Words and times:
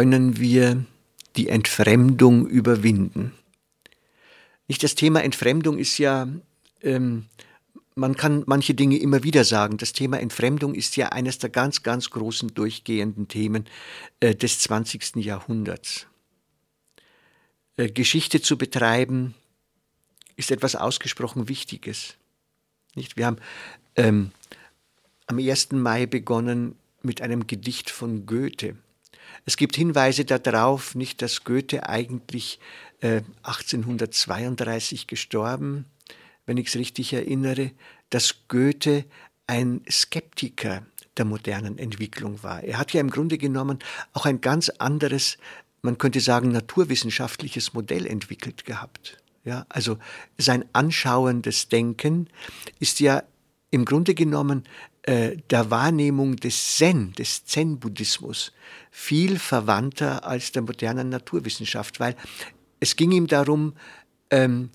Können 0.00 0.38
wir 0.38 0.82
die 1.36 1.50
Entfremdung 1.50 2.46
überwinden? 2.46 3.34
Nicht 4.66 4.82
das 4.82 4.94
Thema 4.94 5.22
Entfremdung 5.22 5.76
ist 5.76 5.98
ja, 5.98 6.26
ähm, 6.80 7.26
man 7.96 8.16
kann 8.16 8.44
manche 8.46 8.72
Dinge 8.72 8.96
immer 8.96 9.24
wieder 9.24 9.44
sagen. 9.44 9.76
Das 9.76 9.92
Thema 9.92 10.18
Entfremdung 10.18 10.74
ist 10.74 10.96
ja 10.96 11.10
eines 11.10 11.36
der 11.36 11.50
ganz, 11.50 11.82
ganz 11.82 12.08
großen 12.08 12.54
durchgehenden 12.54 13.28
Themen 13.28 13.66
äh, 14.20 14.34
des 14.34 14.60
20. 14.60 15.16
Jahrhunderts. 15.16 16.06
Äh, 17.76 17.90
Geschichte 17.90 18.40
zu 18.40 18.56
betreiben 18.56 19.34
ist 20.36 20.50
etwas 20.50 20.76
ausgesprochen 20.76 21.46
Wichtiges. 21.46 22.14
Nicht? 22.94 23.18
Wir 23.18 23.26
haben 23.26 23.36
ähm, 23.96 24.30
am 25.26 25.36
1. 25.36 25.72
Mai 25.72 26.06
begonnen 26.06 26.76
mit 27.02 27.20
einem 27.20 27.46
Gedicht 27.46 27.90
von 27.90 28.24
Goethe. 28.24 28.78
Es 29.44 29.56
gibt 29.56 29.76
Hinweise 29.76 30.24
darauf, 30.24 30.94
nicht, 30.94 31.22
dass 31.22 31.44
Goethe 31.44 31.88
eigentlich 31.88 32.58
äh, 33.00 33.22
1832 33.42 35.06
gestorben, 35.06 35.86
wenn 36.46 36.56
ich 36.56 36.68
es 36.68 36.76
richtig 36.76 37.12
erinnere, 37.12 37.72
dass 38.10 38.46
Goethe 38.48 39.04
ein 39.46 39.82
Skeptiker 39.90 40.84
der 41.16 41.24
modernen 41.24 41.78
Entwicklung 41.78 42.42
war. 42.42 42.62
Er 42.62 42.78
hat 42.78 42.92
ja 42.92 43.00
im 43.00 43.10
Grunde 43.10 43.38
genommen 43.38 43.78
auch 44.12 44.26
ein 44.26 44.40
ganz 44.40 44.68
anderes, 44.68 45.38
man 45.82 45.98
könnte 45.98 46.20
sagen, 46.20 46.52
naturwissenschaftliches 46.52 47.74
Modell 47.74 48.06
entwickelt 48.06 48.64
gehabt. 48.64 49.18
Ja, 49.44 49.66
also 49.68 49.98
sein 50.38 50.64
anschauendes 50.72 51.68
Denken 51.68 52.28
ist 52.78 53.00
ja 53.00 53.22
im 53.70 53.84
Grunde 53.84 54.14
genommen 54.14 54.64
äh, 55.02 55.36
der 55.50 55.70
Wahrnehmung 55.70 56.36
des 56.36 56.76
Zen, 56.76 57.12
des 57.12 57.44
Zen-Buddhismus, 57.44 58.52
viel 58.90 59.38
verwandter 59.38 60.24
als 60.26 60.52
der 60.52 60.62
modernen 60.62 61.08
Naturwissenschaft, 61.08 62.00
weil 62.00 62.16
es 62.80 62.96
ging 62.96 63.12
ihm 63.12 63.26
darum, 63.26 63.74
ähm, 64.30 64.70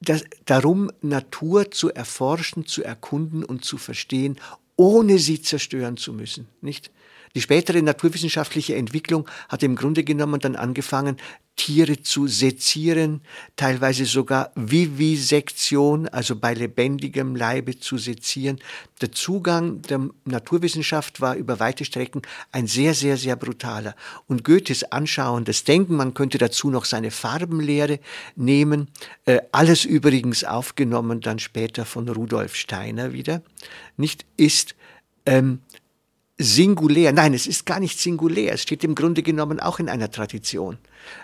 das, 0.00 0.24
darum, 0.46 0.90
Natur 1.02 1.70
zu 1.70 1.92
erforschen, 1.92 2.66
zu 2.66 2.82
erkunden 2.82 3.44
und 3.44 3.64
zu 3.64 3.78
verstehen, 3.78 4.36
ohne 4.76 5.18
sie 5.18 5.42
zerstören 5.42 5.96
zu 5.96 6.12
müssen, 6.12 6.48
nicht? 6.62 6.90
Die 7.34 7.40
spätere 7.40 7.80
naturwissenschaftliche 7.80 8.74
Entwicklung 8.74 9.28
hat 9.48 9.62
im 9.62 9.76
Grunde 9.76 10.02
genommen 10.02 10.40
dann 10.40 10.56
angefangen, 10.56 11.16
Tiere 11.60 12.00
zu 12.00 12.26
sezieren, 12.26 13.20
teilweise 13.54 14.06
sogar 14.06 14.50
Vivisektion, 14.54 16.08
also 16.08 16.34
bei 16.34 16.54
lebendigem 16.54 17.36
Leibe 17.36 17.78
zu 17.78 17.98
sezieren. 17.98 18.58
Der 19.02 19.12
Zugang 19.12 19.82
der 19.82 20.08
Naturwissenschaft 20.24 21.20
war 21.20 21.36
über 21.36 21.60
weite 21.60 21.84
Strecken 21.84 22.22
ein 22.50 22.66
sehr, 22.66 22.94
sehr, 22.94 23.18
sehr 23.18 23.36
brutaler. 23.36 23.94
Und 24.26 24.42
Goethes 24.42 24.84
anschauendes 24.84 25.64
Denken, 25.64 25.96
man 25.96 26.14
könnte 26.14 26.38
dazu 26.38 26.70
noch 26.70 26.86
seine 26.86 27.10
Farbenlehre 27.10 28.00
nehmen, 28.36 28.88
äh, 29.26 29.40
alles 29.52 29.84
übrigens 29.84 30.44
aufgenommen 30.44 31.20
dann 31.20 31.38
später 31.38 31.84
von 31.84 32.08
Rudolf 32.08 32.56
Steiner 32.56 33.12
wieder, 33.12 33.42
nicht 33.98 34.24
ist 34.38 34.74
ähm, 35.26 35.60
singulär. 36.40 37.12
Nein, 37.12 37.34
es 37.34 37.46
ist 37.46 37.66
gar 37.66 37.80
nicht 37.80 37.98
singulär. 38.00 38.54
Es 38.54 38.62
steht 38.62 38.82
im 38.82 38.94
Grunde 38.94 39.22
genommen 39.22 39.60
auch 39.60 39.78
in 39.78 39.90
einer 39.90 40.10
Tradition. 40.10 40.78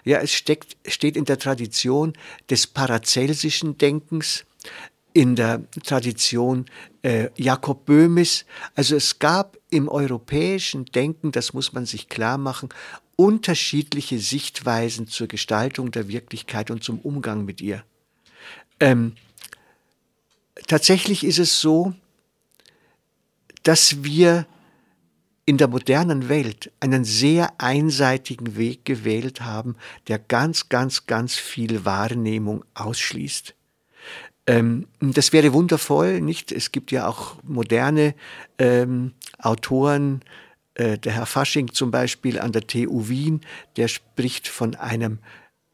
Ja, 0.04 0.18
es 0.18 0.32
steckt, 0.32 0.76
steht 0.86 1.16
in 1.16 1.24
der 1.24 1.38
Tradition 1.38 2.12
des 2.50 2.66
paracelsischen 2.66 3.78
Denkens, 3.78 4.44
in 5.14 5.34
der 5.34 5.62
Tradition 5.84 6.66
äh, 7.00 7.30
Jakob 7.36 7.86
Böhmes. 7.86 8.44
Also 8.74 8.94
es 8.96 9.18
gab 9.18 9.56
im 9.70 9.88
europäischen 9.88 10.84
Denken, 10.84 11.32
das 11.32 11.54
muss 11.54 11.72
man 11.72 11.86
sich 11.86 12.10
klar 12.10 12.36
machen, 12.36 12.68
unterschiedliche 13.16 14.18
Sichtweisen 14.18 15.08
zur 15.08 15.28
Gestaltung 15.28 15.90
der 15.92 16.08
Wirklichkeit 16.08 16.70
und 16.70 16.84
zum 16.84 16.98
Umgang 16.98 17.46
mit 17.46 17.62
ihr. 17.62 17.82
Ähm, 18.80 19.16
tatsächlich 20.66 21.24
ist 21.24 21.38
es 21.38 21.58
so, 21.58 21.94
dass 23.62 24.04
wir 24.04 24.46
in 25.46 25.58
der 25.58 25.68
modernen 25.68 26.28
Welt 26.28 26.72
einen 26.80 27.04
sehr 27.04 27.60
einseitigen 27.60 28.56
Weg 28.56 28.84
gewählt 28.84 29.40
haben, 29.42 29.76
der 30.08 30.18
ganz, 30.18 30.68
ganz, 30.68 31.06
ganz 31.06 31.36
viel 31.36 31.84
Wahrnehmung 31.84 32.64
ausschließt. 32.74 33.54
Ähm, 34.48 34.86
das 35.00 35.32
wäre 35.32 35.52
wundervoll, 35.52 36.20
nicht? 36.20 36.50
Es 36.50 36.72
gibt 36.72 36.90
ja 36.90 37.06
auch 37.06 37.36
moderne 37.44 38.14
ähm, 38.58 39.12
Autoren, 39.38 40.22
äh, 40.74 40.98
der 40.98 41.12
Herr 41.12 41.26
Fasching 41.26 41.72
zum 41.72 41.92
Beispiel 41.92 42.40
an 42.40 42.52
der 42.52 42.66
TU 42.66 43.08
Wien, 43.08 43.40
der 43.76 43.86
spricht 43.88 44.48
von 44.48 44.74
einem 44.74 45.20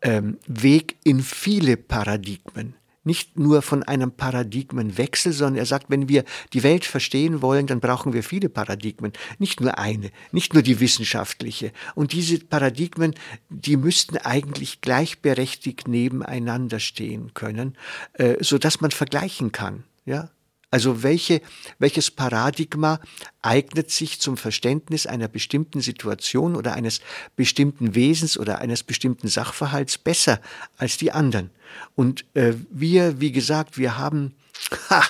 ähm, 0.02 0.38
Weg 0.46 0.96
in 1.02 1.20
viele 1.20 1.78
Paradigmen 1.78 2.74
nicht 3.04 3.38
nur 3.38 3.62
von 3.62 3.82
einem 3.82 4.12
Paradigmenwechsel, 4.12 5.32
sondern 5.32 5.56
er 5.56 5.66
sagt, 5.66 5.86
wenn 5.88 6.08
wir 6.08 6.24
die 6.52 6.62
Welt 6.62 6.84
verstehen 6.84 7.42
wollen, 7.42 7.66
dann 7.66 7.80
brauchen 7.80 8.12
wir 8.12 8.22
viele 8.22 8.48
Paradigmen, 8.48 9.12
nicht 9.38 9.60
nur 9.60 9.78
eine, 9.78 10.10
nicht 10.30 10.54
nur 10.54 10.62
die 10.62 10.80
wissenschaftliche. 10.80 11.72
Und 11.94 12.12
diese 12.12 12.38
Paradigmen, 12.38 13.14
die 13.48 13.76
müssten 13.76 14.16
eigentlich 14.18 14.80
gleichberechtigt 14.80 15.88
nebeneinander 15.88 16.78
stehen 16.78 17.34
können, 17.34 17.76
äh, 18.14 18.36
so 18.40 18.58
dass 18.58 18.80
man 18.80 18.90
vergleichen 18.90 19.52
kann. 19.52 19.84
Ja, 20.04 20.30
also 20.72 21.02
welche, 21.02 21.42
welches 21.78 22.10
Paradigma 22.10 22.98
eignet 23.42 23.90
sich 23.90 24.20
zum 24.20 24.38
Verständnis 24.38 25.06
einer 25.06 25.28
bestimmten 25.28 25.82
Situation 25.82 26.56
oder 26.56 26.72
eines 26.72 27.02
bestimmten 27.36 27.94
Wesens 27.94 28.38
oder 28.38 28.58
eines 28.58 28.82
bestimmten 28.82 29.28
Sachverhalts 29.28 29.98
besser 29.98 30.40
als 30.78 30.96
die 30.96 31.12
anderen? 31.12 31.50
Und 31.94 32.24
äh, 32.34 32.54
wir, 32.70 33.20
wie 33.20 33.32
gesagt, 33.32 33.76
wir 33.76 33.98
haben, 33.98 34.34
ha, 34.90 35.02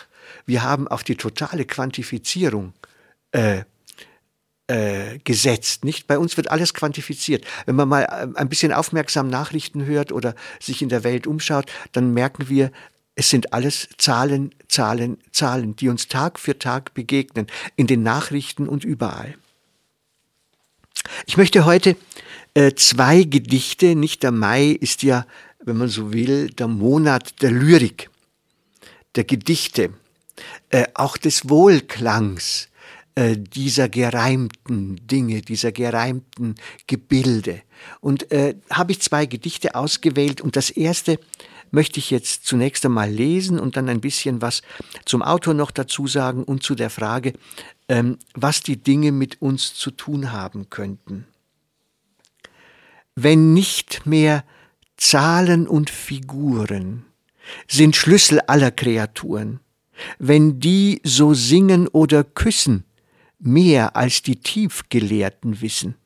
wir 0.47 0.65
haben 0.65 0.89
auf 0.89 1.05
die 1.05 1.17
totale 1.17 1.65
Quantifizierung 1.65 2.73
äh, 3.31 3.63
äh, 4.67 5.19
gesetzt. 5.23 5.85
Nicht? 5.85 6.09
Bei 6.09 6.19
uns 6.19 6.37
wird 6.37 6.51
alles 6.51 6.75
quantifiziert. 6.75 7.45
Wenn 7.67 7.77
man 7.77 7.89
mal 7.89 8.03
äh, 8.03 8.39
ein 8.39 8.49
bisschen 8.49 8.73
aufmerksam 8.73 9.29
Nachrichten 9.29 9.85
hört 9.85 10.11
oder 10.11 10.35
sich 10.61 10.83
in 10.83 10.89
der 10.89 11.05
Welt 11.05 11.27
umschaut, 11.27 11.71
dann 11.93 12.15
merken 12.15 12.49
wir, 12.49 12.73
es 13.15 13.31
sind 13.31 13.53
alles 13.53 13.89
Zahlen, 13.99 14.55
Zahlen, 14.69 15.19
Zahlen, 15.33 15.77
die 15.77 15.89
uns 15.89 16.09
Tag 16.09 16.39
für 16.39 16.59
Tag 16.59 16.95
begegnen, 16.95 17.47
in 17.77 17.87
den 17.87 18.03
Nachrichten 18.03 18.69
und 18.69 18.85
überall. 18.85 19.37
Ich 21.27 21.37
möchte 21.37 21.65
heute 21.65 21.97
äh, 22.55 22.73
zwei 22.75 23.25
Gedichte, 23.25 23.95
nicht 23.95 24.23
der 24.23 24.33
Mai 24.33 24.69
ist 24.69 25.03
ja, 25.03 25.27
wenn 25.65 25.77
man 25.77 25.89
so 25.89 26.13
will, 26.13 26.49
der 26.51 26.69
Monat 26.69 27.43
der 27.43 27.51
Lyrik, 27.51 28.11
der 29.15 29.25
Gedichte, 29.25 29.93
äh, 30.71 30.87
auch 30.95 31.17
des 31.17 31.49
Wohlklangs 31.49 32.69
äh, 33.15 33.37
dieser 33.37 33.89
gereimten 33.89 35.07
Dinge, 35.07 35.43
dieser 35.43 35.73
gereimten 35.73 36.55
Gebilde. 36.87 37.63
Und 38.01 38.33
äh, 38.33 38.55
habe 38.71 38.93
ich 38.93 39.01
zwei 39.01 39.27
Gedichte 39.27 39.75
ausgewählt 39.75 40.41
und 40.41 40.57
das 40.57 40.71
erste 40.71 41.19
möchte 41.73 41.99
ich 41.99 42.11
jetzt 42.11 42.47
zunächst 42.47 42.87
einmal 42.87 43.11
lesen 43.11 43.59
und 43.59 43.77
dann 43.77 43.89
ein 43.89 44.01
bisschen 44.01 44.41
was 44.41 44.63
zum 45.05 45.23
Autor 45.23 45.55
noch 45.55 45.73
dazu 45.73 46.07
sagen 46.07 46.45
und 46.45 46.63
zu 46.63 46.77
der 46.77 46.91
Frage, 46.91 47.33
ähm, 47.89 48.19
was 48.35 48.61
die 48.61 48.77
Dinge 48.77 49.11
mit 49.11 49.43
uns 49.43 49.75
zu 49.75 49.91
tun 49.91 50.31
haben 50.31 50.71
könnten. 50.71 51.27
Wenn 53.17 53.53
nicht 53.53 54.07
mehr 54.07 54.45
Zahlen 54.97 55.67
und 55.67 55.91
Figuren 55.91 57.05
sind 57.67 57.97
Schlüssel 57.97 58.41
aller 58.41 58.71
Kreaturen, 58.71 59.61
wenn 60.19 60.61
die 60.61 61.01
so 61.05 61.35
singen 61.35 61.89
oder 61.89 62.23
küssen, 62.23 62.85
mehr 63.39 63.97
als 63.97 64.23
die 64.23 64.37
Tiefgelehrten 64.37 65.61
wissen, 65.61 65.97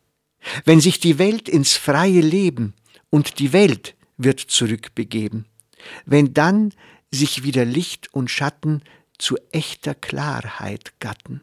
wenn 0.64 0.80
sich 0.80 1.00
die 1.00 1.18
Welt 1.18 1.48
ins 1.48 1.76
freie 1.76 2.20
Leben 2.20 2.74
und 3.10 3.38
die 3.38 3.52
Welt 3.52 3.94
wird 4.16 4.40
zurückbegeben, 4.40 5.44
wenn 6.04 6.34
dann 6.34 6.72
sich 7.10 7.42
wieder 7.42 7.64
Licht 7.64 8.12
und 8.12 8.30
Schatten 8.30 8.82
zu 9.18 9.36
echter 9.52 9.94
Klarheit 9.94 10.92
gatten. 11.00 11.42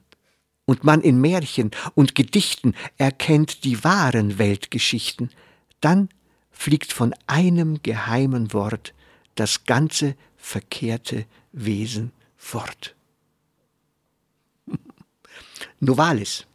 Und 0.66 0.84
man 0.84 1.02
in 1.02 1.20
Märchen 1.20 1.72
und 1.96 2.16
Gedichten 2.16 2.74
erkennt 2.98 3.64
die 3.64 3.84
wahren 3.84 4.38
Weltgeschichten, 4.38 5.30
dann 5.82 6.10
fliegt 6.52 6.94
von 6.94 7.14
einem 7.28 7.82
geheimen 7.84 8.54
Wort 8.54 8.94
das 9.36 9.66
ganze 9.66 10.16
verkehrte 10.38 11.26
Wesen 11.52 12.12
fort. 12.38 12.96
Novalis 15.80 16.46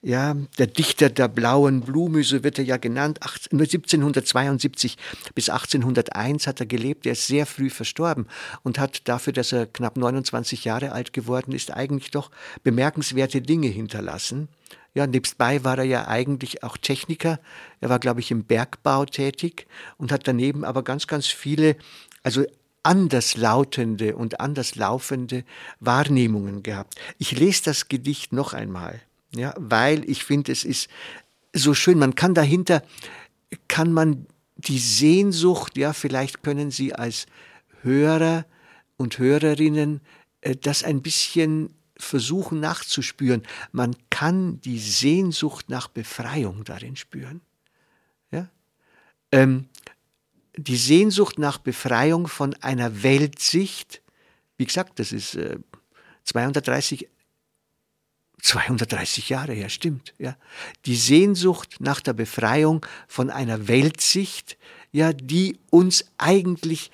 ja, 0.00 0.36
der 0.58 0.68
Dichter 0.68 1.10
der 1.10 1.26
blauen 1.26 1.80
Blume, 1.80 2.22
so 2.22 2.44
wird 2.44 2.58
er 2.58 2.64
ja 2.64 2.76
genannt. 2.76 3.18
1772 3.22 4.96
bis 5.34 5.50
1801 5.50 6.46
hat 6.46 6.60
er 6.60 6.66
gelebt. 6.66 7.04
Er 7.04 7.12
ist 7.12 7.26
sehr 7.26 7.46
früh 7.46 7.68
verstorben 7.68 8.26
und 8.62 8.78
hat 8.78 9.08
dafür, 9.08 9.32
dass 9.32 9.50
er 9.50 9.66
knapp 9.66 9.96
29 9.96 10.64
Jahre 10.64 10.92
alt 10.92 11.12
geworden 11.12 11.52
ist, 11.52 11.74
eigentlich 11.74 12.12
doch 12.12 12.30
bemerkenswerte 12.62 13.42
Dinge 13.42 13.66
hinterlassen. 13.66 14.48
Ja, 14.94 15.06
nebstbei 15.06 15.64
war 15.64 15.78
er 15.78 15.84
ja 15.84 16.06
eigentlich 16.06 16.62
auch 16.62 16.76
Techniker. 16.76 17.40
Er 17.80 17.88
war, 17.88 17.98
glaube 17.98 18.20
ich, 18.20 18.30
im 18.30 18.44
Bergbau 18.44 19.04
tätig 19.04 19.66
und 19.96 20.12
hat 20.12 20.28
daneben 20.28 20.64
aber 20.64 20.84
ganz, 20.84 21.08
ganz 21.08 21.26
viele, 21.26 21.76
also 22.22 22.44
anderslautende 22.84 24.14
und 24.14 24.38
anderslaufende 24.38 25.44
Wahrnehmungen 25.80 26.62
gehabt. 26.62 26.94
Ich 27.18 27.32
lese 27.32 27.64
das 27.64 27.88
Gedicht 27.88 28.32
noch 28.32 28.54
einmal 28.54 29.00
ja, 29.34 29.54
weil 29.56 30.08
ich 30.08 30.24
finde, 30.24 30.52
es 30.52 30.64
ist 30.64 30.88
so 31.54 31.74
schön, 31.74 31.98
man 31.98 32.14
kann 32.14 32.34
dahinter, 32.34 32.82
kann 33.68 33.92
man 33.92 34.26
die 34.56 34.78
Sehnsucht, 34.78 35.76
ja, 35.76 35.92
vielleicht 35.92 36.42
können 36.42 36.70
Sie 36.70 36.94
als 36.94 37.26
Hörer 37.82 38.44
und 38.96 39.18
Hörerinnen 39.18 40.00
äh, 40.40 40.56
das 40.56 40.82
ein 40.82 41.02
bisschen 41.02 41.74
versuchen 41.96 42.60
nachzuspüren. 42.60 43.42
Man 43.72 43.96
kann 44.10 44.60
die 44.60 44.78
Sehnsucht 44.78 45.68
nach 45.68 45.88
Befreiung 45.88 46.64
darin 46.64 46.96
spüren. 46.96 47.40
Ja? 48.30 48.48
Ähm, 49.32 49.66
die 50.56 50.76
Sehnsucht 50.76 51.38
nach 51.38 51.58
Befreiung 51.58 52.28
von 52.28 52.54
einer 52.54 53.02
Weltsicht, 53.02 54.02
wie 54.56 54.66
gesagt, 54.66 54.98
das 54.98 55.12
ist 55.12 55.34
äh, 55.34 55.58
230 56.24 57.08
230 58.42 59.28
Jahre 59.28 59.52
her, 59.52 59.68
stimmt, 59.68 60.14
ja. 60.18 60.36
Die 60.86 60.96
Sehnsucht 60.96 61.76
nach 61.80 62.00
der 62.00 62.12
Befreiung 62.12 62.84
von 63.06 63.30
einer 63.30 63.68
Weltsicht, 63.68 64.56
ja, 64.92 65.12
die 65.12 65.58
uns 65.70 66.04
eigentlich 66.18 66.90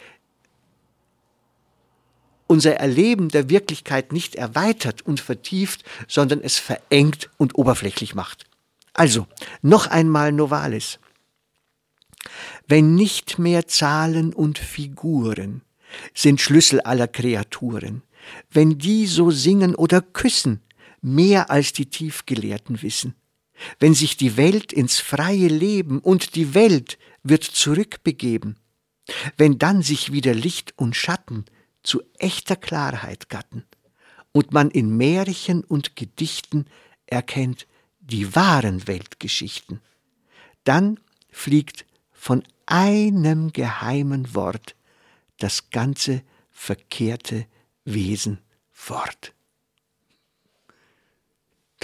unser 2.47 2.77
Erleben 2.77 3.29
der 3.29 3.49
Wirklichkeit 3.49 4.13
nicht 4.13 4.37
erweitert 4.37 5.03
und 5.03 5.21
vertieft, 5.21 5.85
sondern 6.09 6.41
es 6.41 6.59
verengt 6.59 7.31
und 7.37 7.57
oberflächlich 7.59 8.15
macht. 8.15 8.45
Also, 8.93 9.27
noch 9.63 9.87
einmal 9.87 10.33
Novalis. 10.33 10.99
Wenn 12.67 12.95
nicht 12.95 13.39
mehr 13.39 13.67
Zahlen 13.67 14.33
und 14.33 14.59
Figuren 14.59 15.63
sind 16.15 16.41
Schlüssel 16.41 16.81
aller 16.81 17.09
Kreaturen, 17.09 18.03
wenn 18.51 18.79
die 18.79 19.07
so 19.07 19.31
singen 19.31 19.75
oder 19.75 20.01
küssen, 20.01 20.61
mehr 21.05 21.51
als 21.51 21.73
die 21.73 21.87
Tiefgelehrten 21.87 22.83
wissen. 22.83 23.15
Wenn 23.79 23.95
sich 23.95 24.17
die 24.17 24.37
Welt 24.37 24.73
ins 24.73 24.99
freie 24.99 25.49
Leben 25.49 26.01
und 26.01 26.35
die 26.35 26.55
Welt 26.55 26.99
wird 27.23 27.45
zurückbegeben, 27.45 28.59
wenn 29.37 29.59
dann 29.59 29.83
sich 29.83 30.13
wieder 30.13 30.35
Licht 30.35 30.73
und 30.77 30.97
Schatten 30.97 31.45
zu 31.83 32.03
echter 32.19 32.57
Klarheit 32.57 33.29
gatten 33.29 33.65
und 34.33 34.53
man 34.53 34.71
in 34.71 34.97
Märchen 34.97 35.63
und 35.63 35.95
Gedichten 35.95 36.67
erkennt 37.07 37.67
die 38.01 38.35
wahren 38.35 38.87
Weltgeschichten, 38.89 39.81
dann 40.65 40.99
fliegt 41.31 41.85
von 42.13 42.43
einem 42.65 43.53
geheimen 43.53 44.35
Wort 44.35 44.75
das 45.39 45.69
ganze 45.71 46.23
verkehrte 46.51 47.47
Wesen 47.85 48.39
fort. 48.73 49.35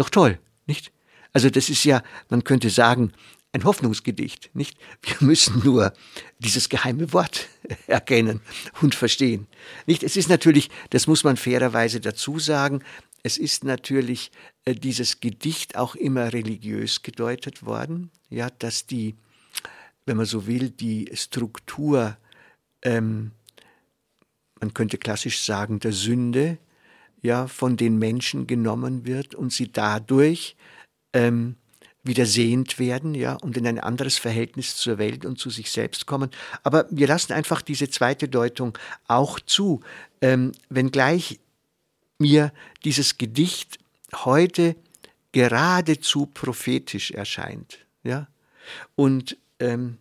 Doch 0.01 0.09
toll, 0.09 0.39
nicht? 0.67 0.93
Also 1.35 1.51
das 1.51 1.69
ist 1.69 1.85
ja, 1.85 2.03
man 2.31 2.43
könnte 2.43 2.71
sagen, 2.71 3.13
ein 3.53 3.65
Hoffnungsgedicht, 3.65 4.49
nicht? 4.55 4.79
Wir 5.03 5.17
müssen 5.21 5.61
nur 5.63 5.93
dieses 6.39 6.71
geheime 6.71 7.13
Wort 7.13 7.49
erkennen 7.87 8.41
und 8.81 8.95
verstehen. 8.95 9.47
Nicht? 9.85 10.03
Es 10.03 10.17
ist 10.17 10.31
natürlich, 10.31 10.71
das 10.89 11.07
muss 11.07 11.23
man 11.23 11.37
fairerweise 11.37 12.01
dazu 12.01 12.39
sagen, 12.39 12.83
es 13.25 13.37
ist 13.37 13.63
natürlich 13.63 14.31
äh, 14.65 14.75
dieses 14.75 15.21
Gedicht 15.21 15.77
auch 15.77 15.95
immer 15.97 16.33
religiös 16.33 17.03
gedeutet 17.03 17.67
worden, 17.67 18.11
ja, 18.31 18.49
dass 18.49 18.87
die, 18.87 19.17
wenn 20.07 20.17
man 20.17 20.25
so 20.25 20.47
will, 20.47 20.71
die 20.71 21.11
Struktur, 21.13 22.17
ähm, 22.81 23.33
man 24.61 24.73
könnte 24.73 24.97
klassisch 24.97 25.43
sagen, 25.43 25.79
der 25.79 25.93
Sünde, 25.93 26.57
ja 27.23 27.47
von 27.47 27.77
den 27.77 27.99
Menschen 27.99 28.47
genommen 28.47 29.07
wird 29.07 29.35
und 29.35 29.53
sie 29.53 29.71
dadurch 29.71 30.57
ähm, 31.13 31.57
wieder 32.03 32.25
sehend 32.25 32.79
werden, 32.79 33.15
ja, 33.15 33.35
und 33.35 33.57
in 33.57 33.67
ein 33.67 33.79
anderes 33.79 34.17
Verhältnis 34.17 34.77
zur 34.77 34.99
Welt 34.99 35.25
und 35.25 35.39
zu 35.39 35.51
sich 35.51 35.71
selbst 35.71 36.07
kommen. 36.07 36.31
Aber 36.63 36.87
wir 36.91 37.07
lassen 37.07 37.33
einfach 37.33 37.61
diese 37.61 37.91
zweite 37.91 38.29
Deutung 38.29 38.79
auch 39.07 39.39
zu, 39.41 39.81
ähm, 40.23 40.53
wenngleich 40.71 41.41
mir 42.19 42.53
dieses 42.85 43.19
Gedicht 43.19 43.79
heute 44.15 44.77
geradezu 45.33 46.27
prophetisch 46.27 47.11
erscheint, 47.11 47.79
ja. 48.03 48.29
Und 48.97 49.37
ähm, 49.59 49.99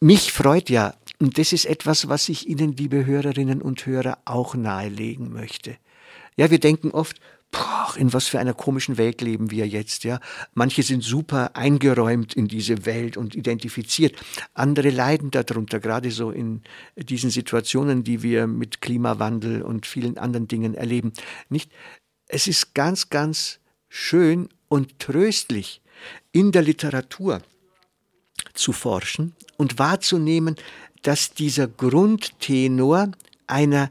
mich 0.00 0.32
freut 0.32 0.68
ja 0.68 0.94
und 1.18 1.38
das 1.38 1.52
ist 1.52 1.64
etwas, 1.64 2.08
was 2.08 2.28
ich 2.28 2.48
Ihnen, 2.48 2.76
liebe 2.76 3.06
Hörerinnen 3.06 3.62
und 3.62 3.86
Hörer, 3.86 4.18
auch 4.24 4.54
nahelegen 4.54 5.32
möchte. 5.32 5.76
Ja, 6.36 6.50
wir 6.50 6.60
denken 6.60 6.90
oft, 6.90 7.20
boah, 7.50 7.94
in 7.96 8.12
was 8.12 8.28
für 8.28 8.38
einer 8.38 8.54
komischen 8.54 8.98
Welt 8.98 9.22
leben 9.22 9.50
wir 9.50 9.66
jetzt, 9.66 10.04
ja. 10.04 10.20
Manche 10.54 10.82
sind 10.82 11.02
super 11.02 11.56
eingeräumt 11.56 12.34
in 12.34 12.48
diese 12.48 12.84
Welt 12.84 13.16
und 13.16 13.34
identifiziert. 13.34 14.16
Andere 14.52 14.90
leiden 14.90 15.30
darunter, 15.30 15.80
gerade 15.80 16.10
so 16.10 16.30
in 16.30 16.62
diesen 16.96 17.30
Situationen, 17.30 18.04
die 18.04 18.22
wir 18.22 18.46
mit 18.46 18.80
Klimawandel 18.80 19.62
und 19.62 19.86
vielen 19.86 20.18
anderen 20.18 20.48
Dingen 20.48 20.74
erleben. 20.74 21.12
Nicht? 21.48 21.72
Es 22.28 22.46
ist 22.46 22.74
ganz, 22.74 23.08
ganz 23.08 23.60
schön 23.88 24.48
und 24.68 24.98
tröstlich 24.98 25.80
in 26.32 26.52
der 26.52 26.62
Literatur 26.62 27.40
zu 28.52 28.72
forschen 28.72 29.34
und 29.56 29.78
wahrzunehmen, 29.78 30.56
dass 31.06 31.32
dieser 31.32 31.68
Grundtenor 31.68 33.12
einer 33.46 33.90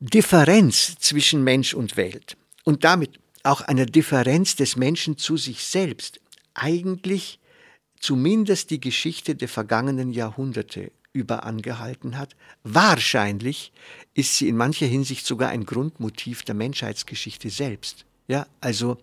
Differenz 0.00 0.96
zwischen 0.98 1.44
Mensch 1.44 1.74
und 1.74 1.98
Welt 1.98 2.38
und 2.64 2.84
damit 2.84 3.20
auch 3.42 3.60
einer 3.60 3.84
Differenz 3.84 4.56
des 4.56 4.76
Menschen 4.76 5.18
zu 5.18 5.36
sich 5.36 5.62
selbst 5.62 6.20
eigentlich 6.54 7.38
zumindest 7.98 8.70
die 8.70 8.80
Geschichte 8.80 9.34
der 9.34 9.48
vergangenen 9.48 10.10
Jahrhunderte 10.10 10.90
über 11.12 11.44
angehalten 11.44 12.16
hat. 12.16 12.34
Wahrscheinlich 12.64 13.70
ist 14.14 14.36
sie 14.36 14.48
in 14.48 14.56
mancher 14.56 14.86
Hinsicht 14.86 15.26
sogar 15.26 15.50
ein 15.50 15.66
Grundmotiv 15.66 16.44
der 16.44 16.54
Menschheitsgeschichte 16.54 17.50
selbst. 17.50 18.06
Ja, 18.26 18.46
also 18.62 18.96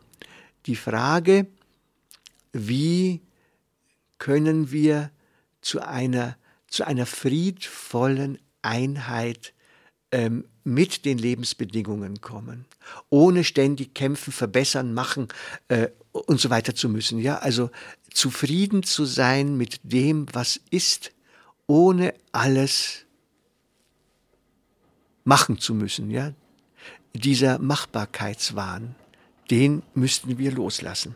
die 0.66 0.76
Frage, 0.76 1.46
wie 2.54 3.22
können 4.18 4.72
wir 4.72 5.12
zu 5.62 5.80
einer 5.82 6.38
zu 6.78 6.86
einer 6.86 7.08
friedvollen 7.08 8.38
Einheit 8.62 9.56
ähm, 10.12 10.46
mit 10.64 11.06
den 11.06 11.18
Lebensbedingungen 11.18 12.22
kommen, 12.22 12.66
ohne 13.10 13.44
ständig 13.44 13.96
kämpfen, 13.96 14.32
verbessern, 14.32 14.94
machen 14.94 15.28
äh, 15.70 15.88
und 16.12 16.40
so 16.40 16.52
weiter 16.52 16.76
zu 16.76 16.88
müssen. 16.88 17.18
Ja, 17.18 17.40
also 17.40 17.72
zufrieden 18.14 18.84
zu 18.84 19.06
sein 19.06 19.58
mit 19.58 19.80
dem, 19.82 20.28
was 20.34 20.60
ist, 20.70 21.14
ohne 21.66 22.14
alles 22.32 23.06
machen 25.24 25.58
zu 25.58 25.74
müssen. 25.74 26.12
Ja, 26.12 26.34
dieser 27.16 27.58
Machbarkeitswahn, 27.58 28.94
den 29.50 29.82
müssten 29.96 30.38
wir 30.38 30.52
loslassen. 30.52 31.16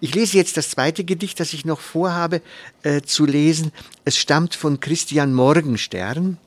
Ich 0.00 0.14
lese 0.14 0.36
jetzt 0.36 0.56
das 0.56 0.70
zweite 0.70 1.04
Gedicht, 1.04 1.40
das 1.40 1.52
ich 1.52 1.64
noch 1.64 1.80
vorhabe 1.80 2.42
äh, 2.82 3.02
zu 3.02 3.26
lesen. 3.26 3.72
Es 4.04 4.16
stammt 4.16 4.54
von 4.54 4.80
Christian 4.80 5.34
Morgenstern. 5.34 6.38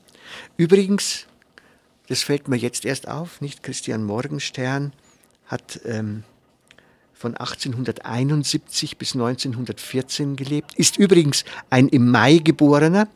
Übrigens, 0.58 1.25
das 2.08 2.24
fällt 2.24 2.48
mir 2.48 2.58
jetzt 2.58 2.86
erst 2.86 3.08
auf, 3.08 3.41
nicht? 3.41 3.63
Christian 3.63 4.03
Morgenstern 4.03 4.94
hat 5.46 5.79
ähm, 5.86 6.24
von 7.13 7.36
1871 7.36 8.98
bis 8.98 9.13
1914 9.13 10.36
gelebt, 10.36 10.74
ist 10.75 10.98
übrigens 10.98 11.46
ein 11.70 11.88
im 11.89 12.12
Mai 12.12 12.38
geborener. 12.38 13.08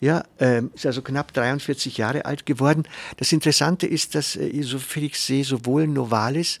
ja, 0.00 0.24
äh, 0.38 0.62
ist 0.74 0.84
also 0.86 1.00
knapp 1.02 1.32
43 1.32 1.96
Jahre 1.96 2.24
alt 2.24 2.44
geworden. 2.44 2.82
Das 3.18 3.30
Interessante 3.30 3.86
ist, 3.86 4.16
dass, 4.16 4.34
äh, 4.34 4.62
so 4.62 4.78
viel 4.78 5.04
ich 5.04 5.18
sehe, 5.20 5.44
sowohl 5.44 5.86
Novalis 5.86 6.58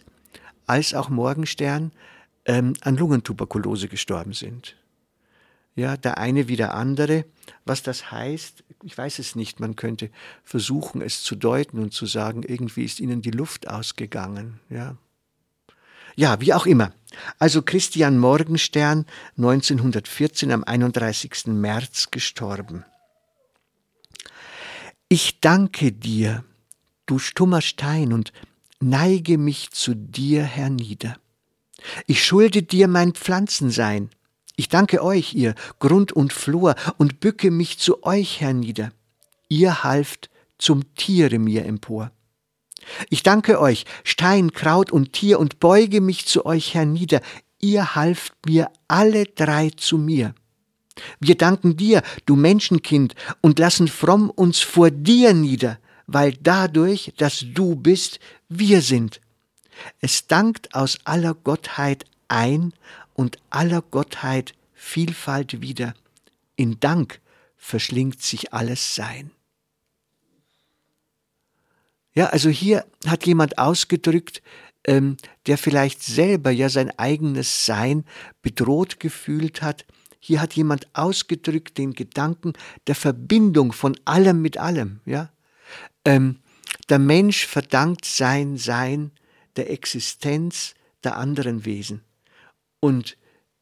als 0.66 0.94
auch 0.94 1.08
Morgenstern 1.08 1.90
ähm, 2.44 2.74
an 2.80 2.96
Lungentuberkulose 2.96 3.88
gestorben 3.88 4.32
sind. 4.32 4.76
Ja, 5.74 5.96
der 5.96 6.18
eine 6.18 6.48
wie 6.48 6.56
der 6.56 6.74
andere. 6.74 7.24
Was 7.64 7.82
das 7.82 8.10
heißt, 8.10 8.62
ich 8.82 8.96
weiß 8.96 9.18
es 9.18 9.34
nicht. 9.36 9.58
Man 9.58 9.74
könnte 9.74 10.10
versuchen, 10.44 11.00
es 11.00 11.22
zu 11.22 11.34
deuten 11.34 11.78
und 11.78 11.94
zu 11.94 12.04
sagen, 12.04 12.42
irgendwie 12.42 12.84
ist 12.84 13.00
ihnen 13.00 13.22
die 13.22 13.30
Luft 13.30 13.68
ausgegangen. 13.68 14.60
Ja, 14.68 14.96
ja 16.14 16.40
wie 16.40 16.52
auch 16.52 16.66
immer. 16.66 16.92
Also 17.38 17.62
Christian 17.62 18.18
Morgenstern, 18.18 19.06
1914 19.38 20.52
am 20.52 20.64
31. 20.64 21.46
März 21.46 22.10
gestorben. 22.10 22.84
Ich 25.08 25.40
danke 25.40 25.92
dir, 25.92 26.44
du 27.06 27.18
stummer 27.18 27.60
Stein, 27.60 28.12
und 28.12 28.32
neige 28.80 29.38
mich 29.38 29.70
zu 29.70 29.94
dir 29.94 30.42
hernieder. 30.42 31.16
Ich 32.06 32.24
schulde 32.24 32.62
dir 32.62 32.88
mein 32.88 33.12
Pflanzensein. 33.12 34.10
Ich 34.56 34.68
danke 34.68 35.02
euch, 35.02 35.34
ihr 35.34 35.54
Grund 35.78 36.12
und 36.12 36.32
Flor, 36.32 36.74
und 36.98 37.20
bücke 37.20 37.50
mich 37.50 37.78
zu 37.78 38.04
euch 38.04 38.40
hernieder. 38.40 38.92
Ihr 39.48 39.82
halft 39.82 40.30
zum 40.58 40.94
Tiere 40.94 41.38
mir 41.38 41.64
empor. 41.64 42.12
Ich 43.10 43.22
danke 43.22 43.60
euch, 43.60 43.84
Stein, 44.04 44.52
Kraut 44.52 44.92
und 44.92 45.12
Tier, 45.12 45.40
und 45.40 45.60
beuge 45.60 46.00
mich 46.00 46.26
zu 46.26 46.44
euch 46.46 46.74
hernieder. 46.74 47.20
Ihr 47.60 47.94
halft 47.94 48.34
mir 48.46 48.70
alle 48.88 49.24
drei 49.24 49.70
zu 49.70 49.98
mir. 49.98 50.34
Wir 51.20 51.36
danken 51.36 51.76
dir, 51.76 52.02
du 52.26 52.36
Menschenkind, 52.36 53.14
und 53.40 53.58
lassen 53.58 53.88
fromm 53.88 54.28
uns 54.30 54.60
vor 54.60 54.90
dir 54.90 55.32
nieder, 55.32 55.78
weil 56.06 56.34
dadurch, 56.40 57.12
dass 57.16 57.44
du 57.54 57.76
bist, 57.76 58.18
wir 58.48 58.82
sind. 58.82 59.21
Es 60.00 60.26
dankt 60.26 60.74
aus 60.74 60.98
aller 61.04 61.34
Gottheit 61.34 62.04
ein 62.28 62.72
und 63.14 63.38
aller 63.50 63.82
Gottheit 63.82 64.54
Vielfalt 64.74 65.60
wieder. 65.60 65.94
In 66.56 66.80
Dank 66.80 67.20
verschlingt 67.56 68.22
sich 68.22 68.52
alles 68.52 68.94
Sein. 68.94 69.30
Ja, 72.14 72.26
also 72.26 72.50
hier 72.50 72.84
hat 73.06 73.24
jemand 73.26 73.58
ausgedrückt, 73.58 74.42
ähm, 74.84 75.16
der 75.46 75.56
vielleicht 75.56 76.02
selber 76.02 76.50
ja 76.50 76.68
sein 76.68 76.90
eigenes 76.98 77.64
Sein 77.64 78.04
bedroht 78.42 79.00
gefühlt 79.00 79.62
hat. 79.62 79.86
Hier 80.18 80.40
hat 80.40 80.54
jemand 80.54 80.88
ausgedrückt 80.94 81.78
den 81.78 81.94
Gedanken 81.94 82.52
der 82.86 82.94
Verbindung 82.94 83.72
von 83.72 83.98
allem 84.04 84.42
mit 84.42 84.58
allem. 84.58 85.00
Ja, 85.04 85.30
ähm, 86.04 86.40
der 86.88 86.98
Mensch 86.98 87.46
verdankt 87.46 88.04
sein 88.04 88.56
Sein 88.56 89.12
der 89.56 89.70
Existenz 89.70 90.74
der 91.04 91.16
anderen 91.16 91.64
Wesen. 91.64 92.02
Und 92.80 93.16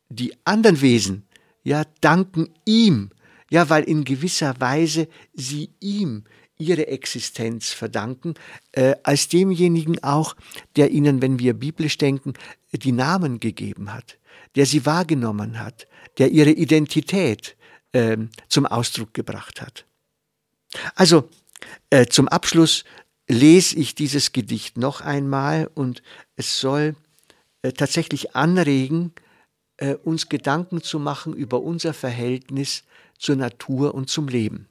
die 0.09 0.35
anderen 0.44 0.80
Wesen, 0.80 1.26
ja, 1.62 1.85
danken 2.00 2.54
ihm, 2.64 3.11
ja, 3.50 3.68
weil 3.68 3.85
in 3.85 4.04
gewisser 4.04 4.61
Weise 4.61 5.09
sie 5.35 5.70
ihm 5.80 6.25
ihre 6.59 6.88
Existenz 6.88 7.73
verdanken, 7.73 8.35
äh, 8.73 8.94
als 9.02 9.28
demjenigen 9.28 10.02
auch, 10.04 10.37
der 10.76 10.90
ihnen, 10.90 11.23
wenn 11.23 11.38
wir 11.38 11.54
biblisch 11.54 11.97
denken, 11.97 12.35
die 12.73 12.92
Namen 12.92 13.40
gegeben 13.40 13.92
hat, 13.92 14.18
der 14.56 14.66
sie 14.66 14.85
wahrgenommen 14.87 15.59
hat, 15.59 15.87
der 16.18 16.30
ihre 16.30 16.50
Identität 16.50 17.56
äh, 17.92 18.16
zum 18.49 18.66
Ausdruck 18.66 19.14
gebracht 19.14 19.61
hat. 19.61 19.87
Also 20.94 21.28
äh, 21.88 22.06
zum 22.06 22.28
Abschluss 22.28 22.85
lese 23.30 23.76
ich 23.76 23.94
dieses 23.94 24.32
Gedicht 24.32 24.76
noch 24.76 25.00
einmal 25.00 25.70
und 25.75 26.02
es 26.37 26.60
soll 26.60 26.96
äh, 27.62 27.72
tatsächlich 27.72 28.34
anregen, 28.34 29.12
äh, 29.76 29.94
uns 29.94 30.28
Gedanken 30.28 30.82
zu 30.82 30.99
machen 30.99 31.32
über 31.34 31.62
unser 31.62 31.94
Verhältnis 31.94 32.82
zur 33.18 33.37
Natur 33.37 33.94
und 33.94 34.10
zum 34.10 34.26
Leben. 34.26 34.66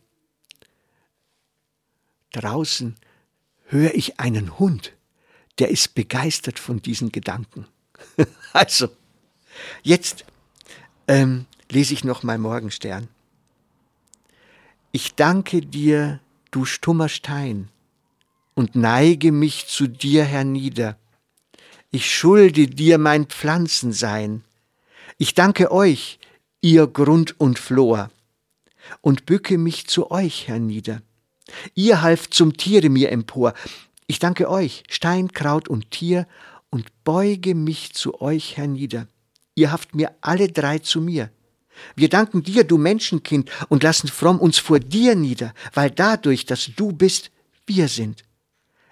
Draußen 2.31 2.95
höre 3.67 3.95
ich 3.95 4.19
einen 4.19 4.59
Hund, 4.59 4.93
der 5.59 5.69
ist 5.69 5.95
begeistert 5.95 6.59
von 6.59 6.81
diesen 6.81 7.11
Gedanken. 7.11 7.65
also, 8.53 8.89
jetzt 9.83 10.25
ähm, 11.07 11.45
lese 11.71 11.93
ich 11.93 12.03
noch 12.03 12.23
mal 12.23 12.37
Morgenstern. 12.37 13.07
Ich 14.91 15.15
danke 15.15 15.61
dir, 15.61 16.19
du 16.51 16.65
stummer 16.65 17.07
Stein, 17.09 17.69
und 18.59 18.75
neige 18.75 19.31
mich 19.31 19.67
zu 19.67 19.87
dir 19.87 20.25
hernieder. 20.25 20.97
Ich 21.91 22.13
schulde 22.13 22.67
dir 22.67 22.97
mein 22.97 23.27
Pflanzensein. 23.27 24.43
Ich 25.17 25.33
danke 25.33 25.71
euch, 25.71 26.19
ihr 26.59 26.85
Grund 26.85 27.39
und 27.39 27.57
Flor, 27.57 28.11
und 28.99 29.25
bücke 29.25 29.57
mich 29.57 29.87
zu 29.87 30.11
euch 30.11 30.49
hernieder. 30.49 31.01
Ihr 31.73 32.01
halft 32.01 32.33
zum 32.33 32.57
Tiere 32.57 32.89
mir 32.89 33.13
empor. 33.13 33.53
Ich 34.07 34.19
danke 34.19 34.49
euch, 34.49 34.83
Stein, 34.89 35.31
Kraut 35.31 35.69
und 35.69 35.89
Tier, 35.89 36.27
und 36.69 36.87
beuge 37.05 37.55
mich 37.55 37.93
zu 37.93 38.19
euch 38.19 38.57
hernieder. 38.57 39.07
Ihr 39.55 39.71
haft 39.71 39.95
mir 39.95 40.11
alle 40.19 40.49
drei 40.49 40.79
zu 40.79 40.99
mir. 40.99 41.29
Wir 41.95 42.09
danken 42.09 42.43
dir, 42.43 42.65
du 42.65 42.77
Menschenkind, 42.77 43.49
und 43.69 43.83
lassen 43.83 44.09
fromm 44.09 44.37
uns 44.37 44.57
vor 44.57 44.81
dir 44.81 45.15
nieder, 45.15 45.53
weil 45.73 45.91
dadurch, 45.91 46.45
dass 46.45 46.69
du 46.75 46.91
bist, 46.91 47.31
wir 47.65 47.87
sind. 47.87 48.25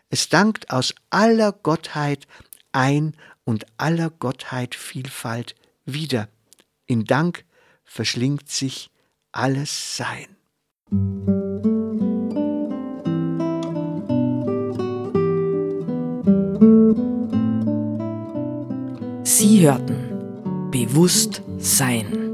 Es 0.09 0.29
dankt 0.29 0.69
aus 0.71 0.95
aller 1.09 1.51
Gottheit 1.51 2.27
ein 2.71 3.13
und 3.43 3.65
aller 3.77 4.09
Gottheit 4.09 4.75
Vielfalt 4.75 5.55
wieder. 5.85 6.29
In 6.85 7.03
Dank 7.05 7.43
verschlingt 7.83 8.49
sich 8.49 8.89
alles 9.31 9.97
Sein. 9.97 10.27
Sie 19.23 19.61
hörten 19.61 20.71
Bewusst 20.71 21.41
Sein. 21.57 22.31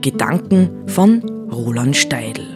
Gedanken 0.00 0.88
von 0.88 1.22
Roland 1.50 1.96
Steidl. 1.96 2.55